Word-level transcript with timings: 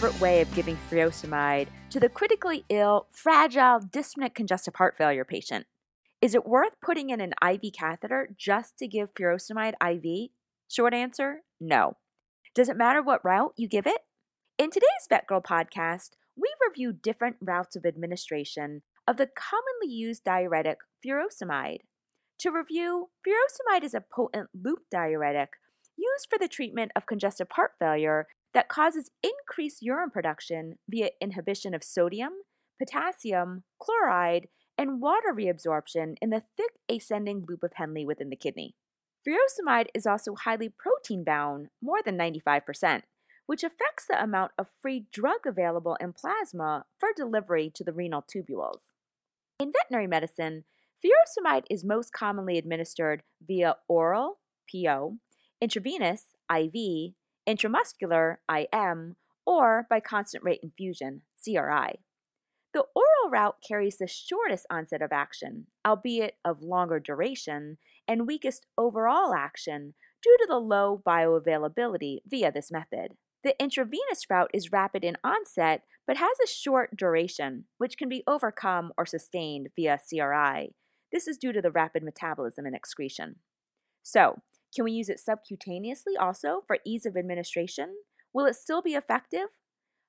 favorite 0.00 0.20
way 0.22 0.40
of 0.40 0.54
giving 0.54 0.78
furosemide 0.90 1.68
to 1.90 2.00
the 2.00 2.08
critically 2.08 2.64
ill, 2.70 3.06
fragile, 3.10 3.78
dyspneic 3.80 4.34
congestive 4.34 4.76
heart 4.76 4.96
failure 4.96 5.26
patient. 5.26 5.66
Is 6.22 6.34
it 6.34 6.46
worth 6.46 6.80
putting 6.80 7.10
in 7.10 7.20
an 7.20 7.34
IV 7.46 7.74
catheter 7.74 8.30
just 8.34 8.78
to 8.78 8.88
give 8.88 9.12
furosemide 9.12 9.74
IV? 9.86 10.30
Short 10.68 10.94
answer 10.94 11.42
no. 11.60 11.98
Does 12.54 12.70
it 12.70 12.78
matter 12.78 13.02
what 13.02 13.22
route 13.22 13.52
you 13.58 13.68
give 13.68 13.86
it? 13.86 14.00
In 14.56 14.70
today's 14.70 15.06
VETgirl 15.10 15.44
podcast, 15.44 16.12
we 16.34 16.48
review 16.66 16.94
different 16.94 17.36
routes 17.42 17.76
of 17.76 17.84
administration 17.84 18.80
of 19.06 19.18
the 19.18 19.28
commonly 19.28 19.94
used 19.94 20.24
diuretic 20.24 20.78
furosemide. 21.04 21.80
To 22.38 22.50
review, 22.50 23.10
furosemide 23.22 23.84
is 23.84 23.92
a 23.92 24.00
potent 24.10 24.48
loop 24.54 24.78
diuretic 24.90 25.50
used 26.00 26.26
for 26.28 26.38
the 26.38 26.48
treatment 26.48 26.92
of 26.96 27.06
congestive 27.06 27.48
heart 27.52 27.72
failure 27.78 28.26
that 28.54 28.68
causes 28.68 29.10
increased 29.22 29.82
urine 29.82 30.10
production 30.10 30.78
via 30.88 31.10
inhibition 31.20 31.74
of 31.74 31.84
sodium, 31.84 32.32
potassium, 32.78 33.64
chloride, 33.78 34.48
and 34.78 35.00
water 35.00 35.34
reabsorption 35.34 36.14
in 36.22 36.30
the 36.30 36.42
thick 36.56 36.72
ascending 36.88 37.44
loop 37.46 37.62
of 37.62 37.72
Henle 37.74 38.06
within 38.06 38.30
the 38.30 38.36
kidney. 38.36 38.74
Furosemide 39.26 39.88
is 39.94 40.06
also 40.06 40.34
highly 40.34 40.70
protein 40.70 41.22
bound, 41.22 41.68
more 41.82 42.02
than 42.02 42.16
95%, 42.16 43.02
which 43.46 43.62
affects 43.62 44.06
the 44.08 44.22
amount 44.22 44.52
of 44.58 44.68
free 44.80 45.04
drug 45.12 45.40
available 45.46 45.96
in 46.00 46.14
plasma 46.14 46.86
for 46.98 47.10
delivery 47.14 47.70
to 47.74 47.84
the 47.84 47.92
renal 47.92 48.22
tubules. 48.22 48.92
In 49.58 49.72
veterinary 49.72 50.06
medicine, 50.06 50.64
furosemide 51.04 51.64
is 51.68 51.84
most 51.84 52.12
commonly 52.12 52.56
administered 52.56 53.22
via 53.46 53.76
oral, 53.88 54.38
PO, 54.72 55.18
intravenous, 55.60 56.36
IV, 56.52 57.14
intramuscular, 57.48 58.36
IM, 58.50 59.16
or 59.46 59.86
by 59.88 60.00
constant 60.00 60.44
rate 60.44 60.60
infusion, 60.62 61.22
CRI. 61.42 62.00
The 62.72 62.84
oral 62.94 63.30
route 63.30 63.56
carries 63.66 63.98
the 63.98 64.06
shortest 64.06 64.66
onset 64.70 65.02
of 65.02 65.12
action, 65.12 65.66
albeit 65.84 66.34
of 66.44 66.62
longer 66.62 67.00
duration, 67.00 67.78
and 68.06 68.26
weakest 68.26 68.66
overall 68.78 69.34
action 69.34 69.94
due 70.22 70.36
to 70.38 70.46
the 70.48 70.58
low 70.58 71.02
bioavailability 71.04 72.18
via 72.26 72.52
this 72.52 72.70
method. 72.70 73.16
The 73.42 73.60
intravenous 73.60 74.28
route 74.28 74.50
is 74.52 74.70
rapid 74.70 75.02
in 75.02 75.16
onset 75.24 75.82
but 76.06 76.16
has 76.16 76.36
a 76.42 76.48
short 76.48 76.96
duration, 76.96 77.66
which 77.78 77.96
can 77.96 78.08
be 78.08 78.24
overcome 78.26 78.92
or 78.98 79.06
sustained 79.06 79.68
via 79.76 79.96
CRI. 79.96 80.74
This 81.12 81.28
is 81.28 81.38
due 81.38 81.52
to 81.52 81.62
the 81.62 81.70
rapid 81.70 82.02
metabolism 82.02 82.66
and 82.66 82.74
excretion. 82.74 83.36
So, 84.02 84.42
can 84.74 84.84
we 84.84 84.92
use 84.92 85.08
it 85.08 85.20
subcutaneously 85.20 86.18
also 86.18 86.62
for 86.66 86.78
ease 86.84 87.06
of 87.06 87.16
administration? 87.16 87.94
Will 88.32 88.46
it 88.46 88.56
still 88.56 88.82
be 88.82 88.94
effective? 88.94 89.48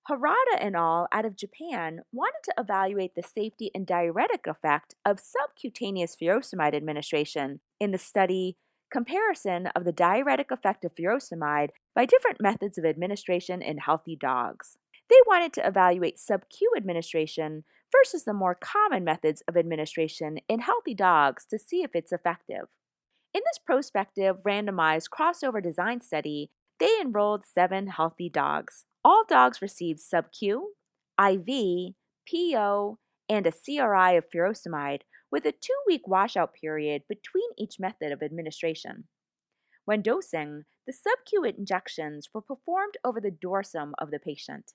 Harada 0.09 0.57
and 0.59 0.75
al. 0.75 1.07
out 1.11 1.25
of 1.25 1.35
Japan 1.35 2.01
wanted 2.11 2.39
to 2.43 2.53
evaluate 2.57 3.13
the 3.15 3.23
safety 3.23 3.69
and 3.75 3.85
diuretic 3.85 4.47
effect 4.47 4.95
of 5.05 5.19
subcutaneous 5.19 6.15
furosemide 6.21 6.75
administration 6.75 7.59
in 7.79 7.91
the 7.91 7.97
study 7.97 8.57
Comparison 8.91 9.67
of 9.67 9.85
the 9.85 9.93
diuretic 9.93 10.51
effect 10.51 10.83
of 10.83 10.93
furosemide 10.93 11.69
by 11.95 12.05
different 12.05 12.41
methods 12.41 12.77
of 12.77 12.83
administration 12.83 13.61
in 13.61 13.77
healthy 13.77 14.17
dogs. 14.19 14.77
They 15.09 15.15
wanted 15.25 15.53
to 15.53 15.67
evaluate 15.67 16.19
sub-Q 16.19 16.71
administration 16.75 17.63
versus 17.91 18.25
the 18.25 18.33
more 18.33 18.55
common 18.55 19.03
methods 19.03 19.43
of 19.47 19.55
administration 19.55 20.39
in 20.49 20.59
healthy 20.59 20.93
dogs 20.93 21.45
to 21.51 21.57
see 21.57 21.83
if 21.83 21.91
it's 21.93 22.11
effective. 22.11 22.65
In 23.33 23.41
this 23.45 23.59
prospective, 23.65 24.43
randomized 24.43 25.09
crossover 25.09 25.63
design 25.63 26.01
study, 26.01 26.51
they 26.79 26.99
enrolled 26.99 27.45
seven 27.45 27.87
healthy 27.87 28.29
dogs. 28.29 28.85
All 29.05 29.23
dogs 29.27 29.61
received 29.61 30.01
sub-Q, 30.01 30.73
IV, 31.19 31.93
PO, 32.29 32.97
and 33.29 33.47
a 33.47 33.51
CRI 33.51 34.17
of 34.17 34.29
furosemide 34.29 35.01
with 35.31 35.45
a 35.45 35.53
two 35.53 35.79
week 35.87 36.07
washout 36.07 36.53
period 36.53 37.03
between 37.07 37.49
each 37.57 37.79
method 37.79 38.11
of 38.11 38.21
administration. 38.21 39.05
When 39.85 40.01
dosing, 40.01 40.65
the 40.85 40.93
sub-Q 40.93 41.45
injections 41.45 42.29
were 42.33 42.41
performed 42.41 42.95
over 43.05 43.21
the 43.21 43.31
dorsum 43.31 43.93
of 43.97 44.11
the 44.11 44.19
patient. 44.19 44.73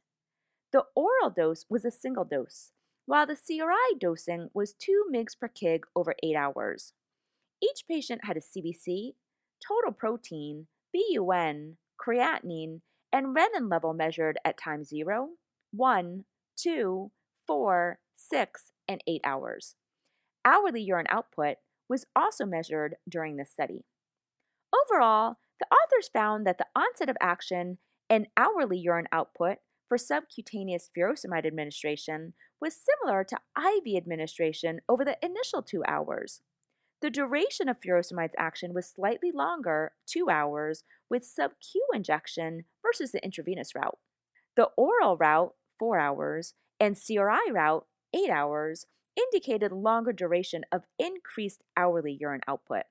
The 0.72 0.84
oral 0.94 1.30
dose 1.30 1.66
was 1.68 1.84
a 1.84 1.90
single 1.90 2.24
dose, 2.24 2.72
while 3.04 3.26
the 3.26 3.36
CRI 3.36 3.98
dosing 4.00 4.48
was 4.54 4.72
2 4.72 5.04
mg 5.14 5.38
per 5.38 5.48
kg 5.48 5.80
over 5.94 6.14
8 6.22 6.34
hours. 6.34 6.94
Each 7.62 7.84
patient 7.88 8.22
had 8.24 8.36
a 8.36 8.40
CBC, 8.40 9.14
total 9.66 9.92
protein, 9.92 10.66
BUN, 10.92 11.76
creatinine, 12.00 12.80
and 13.12 13.36
renin 13.36 13.70
level 13.70 13.94
measured 13.94 14.38
at 14.44 14.58
time 14.58 14.84
0, 14.84 15.30
1, 15.72 16.24
2, 16.56 17.10
4, 17.46 17.98
6, 18.14 18.72
and 18.88 19.02
8 19.06 19.20
hours. 19.24 19.74
Hourly 20.44 20.82
urine 20.82 21.06
output 21.08 21.56
was 21.88 22.06
also 22.14 22.44
measured 22.44 22.96
during 23.08 23.36
this 23.36 23.50
study. 23.50 23.84
Overall, 24.74 25.36
the 25.58 25.66
authors 25.66 26.08
found 26.12 26.46
that 26.46 26.58
the 26.58 26.66
onset 26.76 27.08
of 27.08 27.16
action 27.20 27.78
and 28.10 28.26
hourly 28.36 28.78
urine 28.78 29.08
output 29.12 29.58
for 29.88 29.96
subcutaneous 29.96 30.90
furosemide 30.96 31.46
administration 31.46 32.34
was 32.60 32.76
similar 32.76 33.24
to 33.24 33.38
IV 33.56 33.96
administration 33.96 34.80
over 34.88 35.04
the 35.04 35.16
initial 35.22 35.62
two 35.62 35.82
hours. 35.86 36.40
The 37.02 37.10
duration 37.10 37.68
of 37.68 37.78
furosemide's 37.80 38.34
action 38.38 38.72
was 38.72 38.88
slightly 38.88 39.30
longer, 39.30 39.92
two 40.06 40.30
hours, 40.30 40.82
with 41.10 41.24
sub-Q 41.24 41.82
injection 41.92 42.64
versus 42.82 43.12
the 43.12 43.22
intravenous 43.22 43.74
route. 43.74 43.98
The 44.56 44.70
oral 44.76 45.16
route, 45.16 45.52
four 45.78 45.98
hours, 45.98 46.54
and 46.80 46.96
CRI 46.96 47.50
route, 47.52 47.86
eight 48.14 48.30
hours, 48.30 48.86
indicated 49.16 49.72
longer 49.72 50.12
duration 50.12 50.64
of 50.72 50.84
increased 50.98 51.64
hourly 51.76 52.16
urine 52.18 52.42
output. 52.48 52.84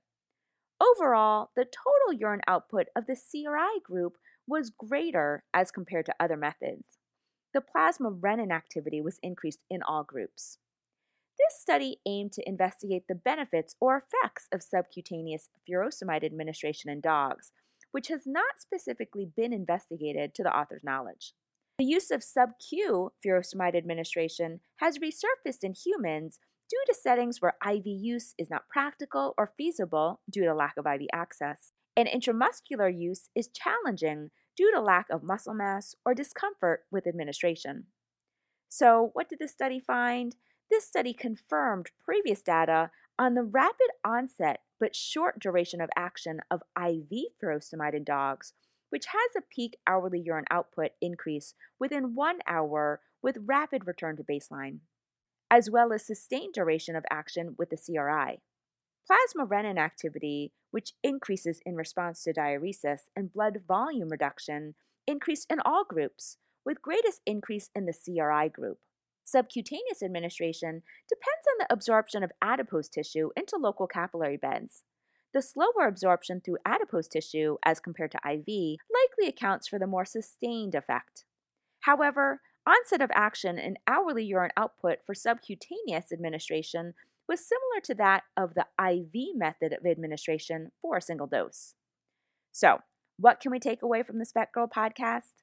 Overall, 0.79 1.51
the 1.55 1.65
total 1.65 2.19
urine 2.19 2.41
output 2.47 2.87
of 2.95 3.05
the 3.07 3.15
CRI 3.15 3.79
group 3.83 4.17
was 4.47 4.69
greater 4.69 5.43
as 5.53 5.71
compared 5.71 6.05
to 6.05 6.15
other 6.19 6.37
methods. 6.37 6.97
The 7.53 7.61
plasma 7.61 8.11
renin 8.11 8.51
activity 8.51 9.01
was 9.01 9.19
increased 9.23 9.61
in 9.69 9.81
all 9.81 10.03
groups. 10.03 10.57
This 11.37 11.59
study 11.59 11.97
aimed 12.05 12.31
to 12.33 12.47
investigate 12.47 13.03
the 13.07 13.15
benefits 13.15 13.75
or 13.81 13.97
effects 13.97 14.47
of 14.53 14.63
subcutaneous 14.63 15.49
furosemide 15.69 16.23
administration 16.23 16.89
in 16.89 17.01
dogs, 17.01 17.51
which 17.91 18.07
has 18.07 18.23
not 18.25 18.59
specifically 18.59 19.27
been 19.35 19.53
investigated 19.53 20.33
to 20.35 20.43
the 20.43 20.55
author's 20.55 20.83
knowledge. 20.83 21.33
The 21.77 21.85
use 21.85 22.09
of 22.09 22.23
sub-Q 22.23 23.11
furosemide 23.25 23.75
administration 23.75 24.61
has 24.77 24.97
resurfaced 24.99 25.63
in 25.63 25.73
humans 25.73 26.39
due 26.69 26.83
to 26.87 26.93
settings 26.93 27.41
where 27.41 27.57
IV 27.65 27.85
use 27.85 28.33
is 28.37 28.49
not 28.49 28.69
practical 28.69 29.33
or 29.37 29.51
feasible 29.57 30.21
due 30.29 30.45
to 30.45 30.53
lack 30.53 30.75
of 30.77 30.85
IV 30.87 31.07
access, 31.13 31.73
and 31.97 32.07
intramuscular 32.07 32.89
use 32.97 33.29
is 33.35 33.49
challenging 33.49 34.31
due 34.55 34.71
to 34.73 34.81
lack 34.81 35.07
of 35.09 35.23
muscle 35.23 35.53
mass 35.53 35.95
or 36.05 36.13
discomfort 36.13 36.85
with 36.91 37.07
administration. 37.07 37.85
So, 38.69 39.11
what 39.13 39.29
did 39.29 39.39
the 39.39 39.47
study 39.47 39.79
find? 39.79 40.35
This 40.69 40.85
study 40.85 41.13
confirmed 41.13 41.91
previous 42.03 42.41
data 42.41 42.91
on 43.17 43.35
the 43.35 43.43
rapid 43.43 43.89
onset 44.03 44.61
but 44.79 44.95
short 44.95 45.39
duration 45.39 45.79
of 45.79 45.89
action 45.95 46.41
of 46.51 46.61
IV 46.77 47.09
furosemide 47.41 47.93
in 47.93 48.03
dogs, 48.03 48.53
which 48.89 49.07
has 49.07 49.31
a 49.37 49.41
peak 49.41 49.77
hourly 49.87 50.19
urine 50.19 50.45
output 50.49 50.91
increase 51.01 51.53
within 51.79 52.15
one 52.15 52.39
hour 52.47 53.01
with 53.21 53.37
rapid 53.45 53.87
return 53.87 54.17
to 54.17 54.23
baseline, 54.23 54.79
as 55.49 55.69
well 55.69 55.93
as 55.93 56.05
sustained 56.05 56.53
duration 56.53 56.95
of 56.95 57.05
action 57.09 57.55
with 57.57 57.69
the 57.69 57.77
CRI. 57.77 58.39
Plasma 59.07 59.45
renin 59.45 59.77
activity, 59.77 60.51
which 60.71 60.93
increases 61.03 61.61
in 61.65 61.75
response 61.75 62.23
to 62.23 62.33
diuresis 62.33 63.01
and 63.15 63.31
blood 63.31 63.61
volume 63.67 64.09
reduction, 64.09 64.73
increased 65.07 65.45
in 65.49 65.59
all 65.63 65.85
groups, 65.87 66.37
with 66.65 66.81
greatest 66.81 67.21
increase 67.25 67.69
in 67.75 67.85
the 67.85 67.93
CRI 67.93 68.49
group. 68.49 68.79
Subcutaneous 69.25 70.03
administration 70.03 70.83
depends 71.09 71.47
on 71.49 71.57
the 71.57 71.73
absorption 71.73 72.23
of 72.23 72.31
adipose 72.43 72.87
tissue 72.87 73.31
into 73.35 73.57
local 73.57 73.87
capillary 73.87 74.37
beds. 74.37 74.83
The 75.33 75.41
slower 75.41 75.87
absorption 75.87 76.39
through 76.39 76.59
adipose 76.63 77.07
tissue 77.07 77.57
as 77.65 77.79
compared 77.79 78.11
to 78.11 78.19
IV 78.23 78.45
likely 78.47 79.27
accounts 79.27 79.67
for 79.67 79.79
the 79.79 79.87
more 79.87 80.05
sustained 80.05 80.75
effect. 80.75 81.25
However, 81.81 82.41
onset 82.67 83.01
of 83.01 83.09
action 83.15 83.57
and 83.57 83.79
hourly 83.87 84.23
urine 84.23 84.51
output 84.55 84.99
for 85.03 85.15
subcutaneous 85.15 86.11
administration 86.11 86.93
was 87.27 87.45
similar 87.45 87.81
to 87.83 87.95
that 87.95 88.23
of 88.37 88.53
the 88.53 88.67
IV 88.79 89.35
method 89.35 89.73
of 89.73 89.85
administration 89.87 90.71
for 90.81 90.97
a 90.97 91.01
single 91.01 91.27
dose. 91.27 91.73
So, 92.51 92.79
what 93.17 93.39
can 93.39 93.51
we 93.51 93.59
take 93.59 93.81
away 93.81 94.03
from 94.03 94.19
the 94.19 94.25
VETgirl 94.25 94.71
podcast? 94.71 95.33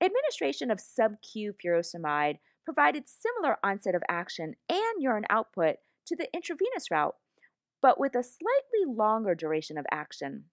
Administration 0.00 0.70
of 0.70 0.80
sub-Q 0.80 1.54
furosemide 1.62 2.38
provided 2.66 3.04
similar 3.08 3.56
onset 3.64 3.94
of 3.94 4.02
action 4.08 4.56
and 4.68 5.00
urine 5.00 5.24
output 5.30 5.76
to 6.04 6.16
the 6.16 6.28
intravenous 6.34 6.90
route, 6.90 7.14
but 7.80 7.98
with 7.98 8.14
a 8.14 8.22
slightly 8.22 8.84
longer 8.84 9.34
duration 9.34 9.78
of 9.78 9.86
action. 9.90 10.44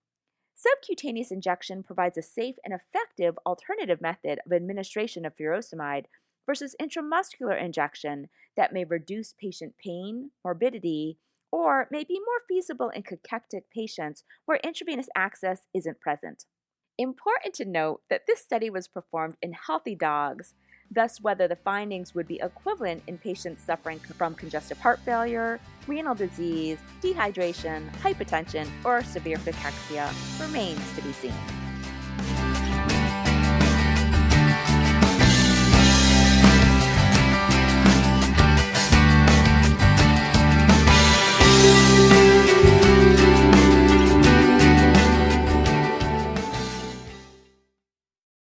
Subcutaneous 0.55 1.31
injection 1.31 1.81
provides 1.81 2.17
a 2.17 2.21
safe 2.21 2.55
and 2.63 2.73
effective 2.73 3.37
alternative 3.45 3.99
method 3.99 4.39
of 4.45 4.53
administration 4.53 5.25
of 5.25 5.35
furosemide 5.35 6.05
versus 6.45 6.75
intramuscular 6.79 7.59
injection 7.59 8.29
that 8.55 8.71
may 8.71 8.85
reduce 8.85 9.33
patient 9.33 9.73
pain, 9.83 10.29
morbidity, 10.43 11.17
or 11.51 11.87
may 11.91 12.03
be 12.03 12.19
more 12.19 12.41
feasible 12.47 12.89
in 12.89 13.01
cachectic 13.01 13.69
patients 13.71 14.23
where 14.45 14.59
intravenous 14.63 15.09
access 15.15 15.65
isn't 15.73 15.99
present. 15.99 16.45
Important 16.97 17.55
to 17.55 17.65
note 17.65 18.01
that 18.09 18.21
this 18.27 18.39
study 18.39 18.69
was 18.69 18.87
performed 18.87 19.35
in 19.41 19.53
healthy 19.53 19.95
dogs, 19.95 20.53
thus, 20.93 21.21
whether 21.21 21.47
the 21.47 21.55
findings 21.55 22.15
would 22.15 22.27
be 22.27 22.39
equivalent 22.41 23.03
in 23.07 23.17
patients 23.17 23.63
suffering 23.63 23.99
from 23.99 24.35
congestive 24.35 24.79
heart 24.79 24.99
failure, 24.99 25.59
renal 25.87 26.15
disease, 26.15 26.77
dehydration, 27.01 27.91
hypotension, 27.95 28.67
or 28.83 29.03
severe 29.03 29.37
cachexia 29.37 30.09
remains 30.39 30.81
to 30.95 31.01
be 31.01 31.11
seen. 31.13 32.62